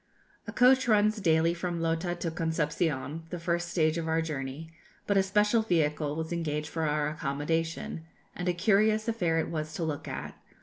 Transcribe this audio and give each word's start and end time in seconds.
A 0.47 0.51
coach 0.51 0.87
runs 0.87 1.21
daily 1.21 1.53
from 1.53 1.79
Lota 1.79 2.15
to 2.15 2.31
Concepcion, 2.31 3.21
the 3.29 3.37
first 3.37 3.69
stage 3.69 3.99
of 3.99 4.07
our 4.07 4.19
journey, 4.19 4.71
but 5.05 5.15
a 5.15 5.21
special 5.21 5.61
vehicle 5.61 6.15
was 6.15 6.33
engaged 6.33 6.69
for 6.69 6.85
our 6.87 7.07
accommodation, 7.07 8.05
and 8.35 8.49
a 8.49 8.53
curious 8.53 9.07
affair 9.07 9.37
it 9.37 9.49
was 9.51 9.75
to 9.75 9.83
look 9.83 10.07
at. 10.07 10.35